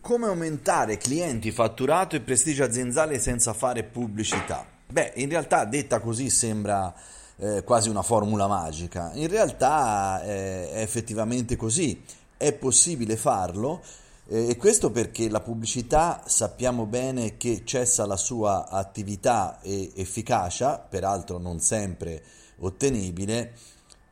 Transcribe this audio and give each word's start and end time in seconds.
Come 0.00 0.26
aumentare 0.26 0.96
clienti, 0.96 1.52
fatturato 1.52 2.16
e 2.16 2.20
prestigio 2.20 2.64
aziendale 2.64 3.18
senza 3.18 3.52
fare 3.52 3.84
pubblicità? 3.84 4.66
Beh, 4.86 5.12
in 5.16 5.28
realtà 5.28 5.66
detta 5.66 6.00
così 6.00 6.30
sembra 6.30 6.92
eh, 7.36 7.62
quasi 7.64 7.90
una 7.90 8.02
formula 8.02 8.46
magica. 8.46 9.10
In 9.12 9.28
realtà 9.28 10.22
eh, 10.22 10.70
è 10.70 10.80
effettivamente 10.80 11.54
così. 11.54 12.02
È 12.34 12.50
possibile 12.54 13.16
farlo 13.16 13.82
eh, 14.28 14.48
e 14.48 14.56
questo 14.56 14.90
perché 14.90 15.28
la 15.28 15.40
pubblicità 15.40 16.22
sappiamo 16.24 16.86
bene 16.86 17.36
che 17.36 17.62
cessa 17.66 18.06
la 18.06 18.16
sua 18.16 18.68
attività 18.70 19.60
e 19.60 19.92
efficacia, 19.94 20.78
peraltro 20.78 21.36
non 21.36 21.60
sempre 21.60 22.22
ottenibile, 22.60 23.52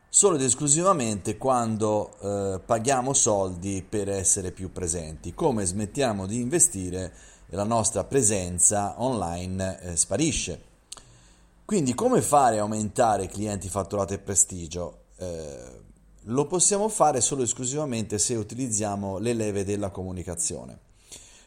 solo 0.09 0.35
ed 0.35 0.41
esclusivamente 0.41 1.37
quando 1.37 2.17
eh, 2.19 2.59
paghiamo 2.59 3.13
soldi 3.13 3.85
per 3.87 4.09
essere 4.09 4.51
più 4.51 4.71
presenti. 4.71 5.33
Come 5.33 5.65
smettiamo 5.65 6.25
di 6.25 6.41
investire, 6.41 7.13
la 7.51 7.63
nostra 7.63 8.03
presenza 8.03 9.01
online 9.01 9.81
eh, 9.81 9.95
sparisce. 9.95 10.67
Quindi 11.63 11.93
come 11.93 12.21
fare 12.21 12.57
a 12.57 12.61
aumentare 12.61 13.27
clienti, 13.27 13.69
fatturato 13.69 14.13
e 14.13 14.19
prestigio? 14.19 15.05
Eh, 15.17 15.81
lo 16.23 16.45
possiamo 16.45 16.89
fare 16.89 17.21
solo 17.21 17.43
esclusivamente 17.43 18.17
se 18.17 18.35
utilizziamo 18.35 19.19
le 19.19 19.33
leve 19.33 19.63
della 19.63 19.89
comunicazione. 19.89 20.79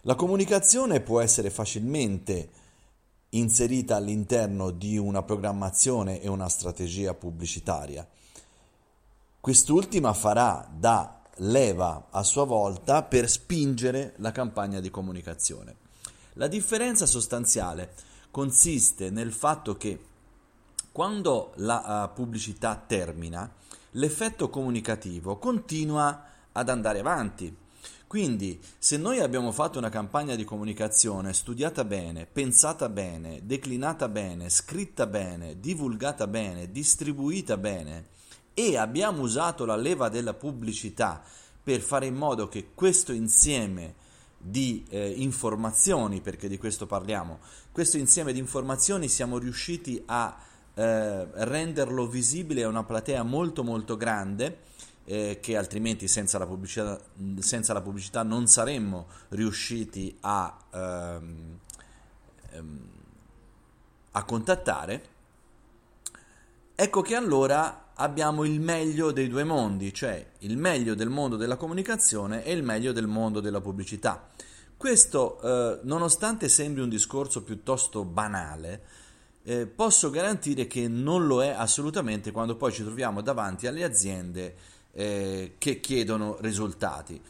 La 0.03 0.15
comunicazione 0.15 1.01
può 1.01 1.21
essere 1.21 1.51
facilmente 1.51 2.51
inserita 3.31 3.97
all'interno 3.97 4.71
di 4.71 4.97
una 4.97 5.23
programmazione 5.23 6.21
e 6.21 6.29
una 6.29 6.49
strategia 6.49 7.15
pubblicitaria. 7.15 8.07
Quest'ultima 9.43 10.13
farà 10.13 10.71
da 10.73 11.21
leva 11.39 12.07
a 12.11 12.23
sua 12.23 12.45
volta 12.45 13.03
per 13.03 13.29
spingere 13.29 14.15
la 14.19 14.31
campagna 14.31 14.79
di 14.79 14.89
comunicazione. 14.89 15.75
La 16.35 16.47
differenza 16.47 17.07
sostanziale 17.07 17.93
consiste 18.31 19.11
nel 19.11 19.33
fatto 19.33 19.77
che 19.77 19.99
quando 20.93 21.55
la 21.57 22.09
uh, 22.09 22.15
pubblicità 22.15 22.81
termina, 22.87 23.53
l'effetto 23.91 24.49
comunicativo 24.49 25.39
continua 25.39 26.25
ad 26.53 26.69
andare 26.69 27.01
avanti. 27.01 27.53
Quindi, 28.07 28.61
se 28.79 28.97
noi 28.97 29.19
abbiamo 29.19 29.51
fatto 29.51 29.77
una 29.77 29.91
campagna 29.91 30.37
di 30.37 30.45
comunicazione 30.45 31.33
studiata 31.33 31.83
bene, 31.83 32.27
pensata 32.27 32.89
bene, 32.89 33.41
declinata 33.43 34.07
bene, 34.07 34.49
scritta 34.49 35.09
bene, 35.09 35.59
divulgata 35.59 36.29
bene, 36.29 36.71
distribuita 36.71 37.57
bene, 37.57 38.11
e 38.55 38.77
abbiamo 38.77 39.23
usato 39.23 39.65
la 39.65 39.77
leva 39.77 40.09
della 40.09 40.35
pubblicità 40.35 41.23
per 41.63 41.81
fare 41.81 42.07
in 42.07 42.15
modo 42.15 42.49
che 42.49 42.71
questo 42.75 43.13
insieme 43.13 43.95
di 44.37 44.85
eh, 44.89 45.09
informazioni, 45.09 46.21
perché 46.21 46.49
di 46.49 46.59
questo 46.59 46.87
parliamo, 46.87 47.39
questo 47.71 47.97
insieme 47.97 48.33
di 48.33 48.41
informazioni 48.41 49.09
siamo 49.09 49.39
riusciti 49.39 50.03
a 50.07 50.37
eh, 50.75 51.27
renderlo 51.45 52.07
visibile 52.07 52.65
a 52.65 52.69
una 52.69 52.83
platea 52.83 53.23
molto 53.23 53.63
molto 53.63 53.97
grande 53.97 54.71
eh, 55.05 55.39
che 55.41 55.57
altrimenti 55.57 56.09
senza 56.09 56.39
la, 56.39 56.47
pubblicità, 56.47 56.99
senza 57.39 57.73
la 57.73 57.81
pubblicità 57.81 58.23
non 58.23 58.47
saremmo 58.47 59.07
riusciti 59.29 60.17
a, 60.21 60.57
ehm, 60.71 61.59
ehm, 62.51 62.81
a 64.13 64.25
contattare, 64.25 65.09
ecco 66.75 67.03
che 67.03 67.15
allora 67.15 67.92
abbiamo 68.03 68.43
il 68.45 68.61
meglio 68.61 69.13
dei 69.13 69.29
due 69.29 69.45
mondi, 69.45 69.95
cioè 69.95 70.25
il 70.41 70.57
meglio 70.57 70.95
del 70.95 71.09
mondo 71.09 71.37
della 71.37 71.57
comunicazione 71.57 72.45
e 72.45 72.53
il 72.53 72.65
meglio 72.65 72.93
del 72.93 73.07
mondo 73.07 73.41
della 73.41 73.61
pubblicità. 73.61 74.29
Questo, 74.77 75.41
eh, 75.41 75.79
nonostante 75.85 76.49
sembri 76.49 76.83
un 76.83 76.89
discorso 76.89 77.45
piuttosto 77.45 78.05
banale, 78.05 78.83
eh, 79.45 79.67
posso 79.67 80.11
garantire 80.11 80.67
che 80.67 80.89
non 80.89 81.27
lo 81.27 81.45
è 81.45 81.51
assolutamente 81.51 82.33
quando 82.33 82.57
poi 82.57 82.73
ci 82.73 82.83
troviamo 82.83 83.21
davanti 83.21 83.69
alle 83.69 83.85
aziende 83.85 84.57
eh, 84.93 85.55
che 85.59 85.81
chiedono 85.81 86.37
risultati. 86.41 87.21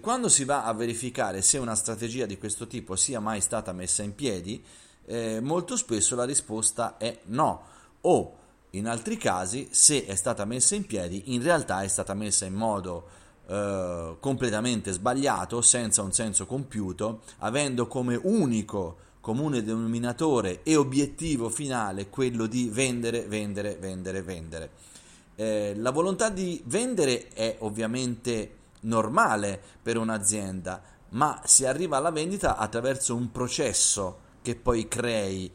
quando 0.00 0.28
si 0.28 0.44
va 0.44 0.64
a 0.64 0.74
verificare 0.74 1.40
se 1.40 1.56
una 1.56 1.74
strategia 1.74 2.26
di 2.26 2.36
questo 2.36 2.66
tipo 2.66 2.96
sia 2.96 3.18
mai 3.18 3.40
stata 3.40 3.72
messa 3.72 4.02
in 4.02 4.14
piedi, 4.14 4.62
eh, 5.06 5.40
molto 5.40 5.76
spesso 5.76 6.14
la 6.14 6.24
risposta 6.24 6.98
è 6.98 7.20
no. 7.24 7.62
O 8.02 8.39
in 8.70 8.86
altri 8.86 9.16
casi, 9.16 9.68
se 9.70 10.04
è 10.06 10.14
stata 10.14 10.44
messa 10.44 10.74
in 10.74 10.86
piedi, 10.86 11.34
in 11.34 11.42
realtà 11.42 11.82
è 11.82 11.88
stata 11.88 12.14
messa 12.14 12.44
in 12.44 12.54
modo 12.54 13.08
eh, 13.46 14.16
completamente 14.20 14.92
sbagliato, 14.92 15.60
senza 15.60 16.02
un 16.02 16.12
senso 16.12 16.46
compiuto, 16.46 17.22
avendo 17.38 17.86
come 17.86 18.18
unico 18.22 19.08
comune 19.20 19.62
denominatore 19.62 20.62
e 20.62 20.76
obiettivo 20.76 21.50
finale 21.50 22.08
quello 22.08 22.46
di 22.46 22.68
vendere, 22.68 23.26
vendere, 23.26 23.76
vendere, 23.76 24.22
vendere. 24.22 24.70
Eh, 25.34 25.74
la 25.76 25.90
volontà 25.90 26.30
di 26.30 26.62
vendere 26.66 27.28
è 27.28 27.56
ovviamente 27.60 28.56
normale 28.82 29.60
per 29.82 29.98
un'azienda, 29.98 30.82
ma 31.10 31.40
si 31.44 31.66
arriva 31.66 31.96
alla 31.96 32.10
vendita 32.10 32.56
attraverso 32.56 33.14
un 33.14 33.30
processo 33.30 34.28
che 34.42 34.54
poi 34.54 34.88
crei 34.88 35.52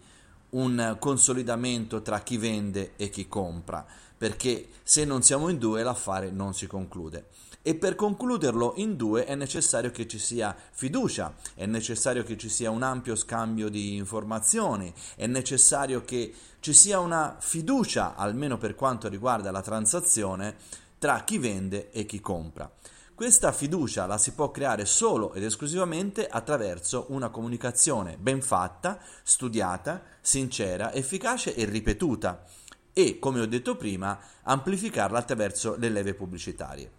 un 0.56 0.98
consolidamento 1.00 2.02
tra 2.02 2.22
chi 2.22 2.38
vende 2.38 2.94
e 2.96 3.10
chi 3.10 3.28
compra, 3.28 3.86
perché 4.18 4.70
se 4.84 5.06
non 5.06 5.22
siamo 5.22 5.50
in 5.50 5.58
due 5.58 5.84
l'affare 5.84 6.32
non 6.32 6.54
si 6.54 6.68
conclude. 6.68 7.28
E 7.62 7.76
per 7.76 7.96
concluderlo 7.96 8.74
in 8.78 8.96
due 8.96 9.26
è 9.26 9.34
necessario 9.34 9.90
che 9.90 10.08
ci 10.08 10.20
sia 10.20 10.56
fiducia, 10.72 11.34
è 11.56 11.66
necessario 11.66 12.24
che 12.24 12.38
ci 12.38 12.48
sia 12.48 12.70
un 12.70 12.84
ampio 12.84 13.16
scambio 13.16 13.70
di 13.70 13.96
informazioni, 13.96 14.94
è 15.16 15.26
necessario 15.26 16.04
che 16.06 16.32
ci 16.60 16.74
sia 16.74 17.00
una 17.00 17.36
fiducia, 17.40 18.16
almeno 18.16 18.58
per 18.58 18.76
quanto 18.76 19.08
riguarda 19.10 19.52
la 19.52 19.62
transazione, 19.62 20.56
tra 21.00 21.24
chi 21.24 21.38
vende 21.38 21.92
e 21.92 22.06
chi 22.06 22.20
compra. 22.22 22.72
Questa 23.16 23.54
fiducia 23.54 24.06
la 24.08 24.18
si 24.18 24.34
può 24.34 24.52
creare 24.52 24.84
solo 24.84 25.34
ed 25.34 25.44
esclusivamente 25.46 26.28
attraverso 26.28 27.06
una 27.12 27.30
comunicazione 27.30 28.18
ben 28.18 28.42
fatta, 28.42 29.00
studiata, 29.24 30.04
sincera, 30.20 30.92
efficace 30.92 31.56
e 31.56 31.64
ripetuta 31.64 32.44
e, 32.92 33.18
come 33.18 33.40
ho 33.40 33.46
detto 33.46 33.78
prima, 33.78 34.20
amplificarla 34.44 35.18
attraverso 35.18 35.78
le 35.78 35.88
leve 35.88 36.14
pubblicitarie. 36.14 36.92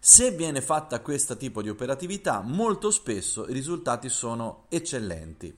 Se 0.00 0.32
viene 0.32 0.60
fatta 0.60 0.98
questo 0.98 1.36
tipo 1.36 1.62
di 1.62 1.68
operatività, 1.68 2.40
molto 2.40 2.90
spesso 2.90 3.46
i 3.48 3.52
risultati 3.52 4.08
sono 4.08 4.64
eccellenti 4.68 5.56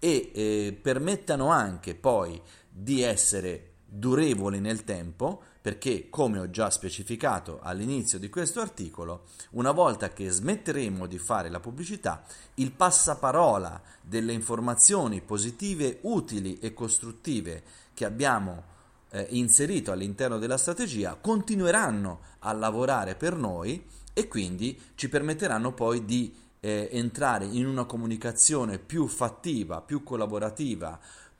e 0.00 0.30
eh, 0.34 0.78
permettano 0.80 1.50
anche 1.50 1.94
poi 1.94 2.42
di 2.68 3.02
essere 3.02 3.67
durevoli 3.90 4.60
nel 4.60 4.84
tempo 4.84 5.42
perché, 5.62 6.08
come 6.10 6.38
ho 6.38 6.50
già 6.50 6.70
specificato 6.70 7.58
all'inizio 7.62 8.18
di 8.18 8.28
questo 8.28 8.60
articolo, 8.60 9.24
una 9.50 9.72
volta 9.72 10.10
che 10.10 10.28
smetteremo 10.28 11.06
di 11.06 11.18
fare 11.18 11.48
la 11.48 11.60
pubblicità, 11.60 12.24
il 12.54 12.72
passaparola 12.72 13.80
delle 14.02 14.32
informazioni 14.32 15.20
positive, 15.20 15.98
utili 16.02 16.58
e 16.58 16.74
costruttive 16.74 17.62
che 17.94 18.04
abbiamo 18.04 18.76
eh, 19.10 19.26
inserito 19.30 19.90
all'interno 19.90 20.38
della 20.38 20.58
strategia 20.58 21.14
continueranno 21.14 22.20
a 22.40 22.52
lavorare 22.52 23.14
per 23.14 23.34
noi 23.34 23.84
e 24.12 24.28
quindi 24.28 24.78
ci 24.94 25.08
permetteranno 25.08 25.72
poi 25.72 26.04
di 26.04 26.34
eh, 26.60 26.88
entrare 26.92 27.44
in 27.46 27.66
una 27.66 27.84
comunicazione 27.84 28.78
più 28.78 29.06
fattiva, 29.06 29.80
più 29.80 30.02
collaborativa, 30.02 30.98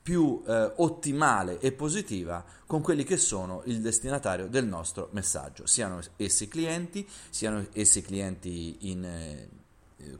più 0.09 0.43
eh, 0.47 0.73
ottimale 0.77 1.59
e 1.61 1.71
positiva 1.71 2.43
con 2.65 2.81
quelli 2.81 3.05
che 3.05 3.19
sono 3.19 3.61
il 3.67 3.83
destinatario 3.83 4.47
del 4.47 4.65
nostro 4.65 5.11
messaggio, 5.13 5.67
siano 5.67 6.01
essi 6.17 6.49
clienti, 6.49 7.07
siano 7.29 7.67
essi 7.75 8.01
clienti 8.01 8.91
in 8.91 9.05
eh, 9.05 9.49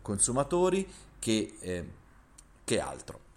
consumatori 0.03 0.87
che, 1.19 1.55
eh, 1.59 1.85
che 2.65 2.81
altro. 2.81 3.28